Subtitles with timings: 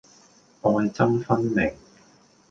[0.63, 1.75] 愛憎分明